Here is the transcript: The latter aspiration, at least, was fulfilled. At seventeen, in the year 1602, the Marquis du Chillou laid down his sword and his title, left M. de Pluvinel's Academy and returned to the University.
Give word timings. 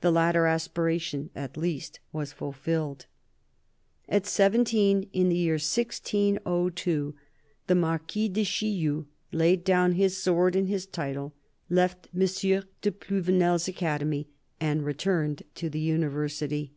The 0.00 0.12
latter 0.12 0.46
aspiration, 0.46 1.30
at 1.34 1.56
least, 1.56 1.98
was 2.12 2.32
fulfilled. 2.32 3.06
At 4.08 4.24
seventeen, 4.24 5.08
in 5.12 5.28
the 5.28 5.34
year 5.34 5.54
1602, 5.54 7.14
the 7.66 7.74
Marquis 7.74 8.28
du 8.28 8.44
Chillou 8.44 9.06
laid 9.32 9.64
down 9.64 9.94
his 9.94 10.16
sword 10.22 10.54
and 10.54 10.68
his 10.68 10.86
title, 10.86 11.34
left 11.68 12.06
M. 12.16 12.20
de 12.80 12.92
Pluvinel's 12.92 13.66
Academy 13.66 14.28
and 14.60 14.84
returned 14.84 15.42
to 15.56 15.68
the 15.68 15.80
University. 15.80 16.72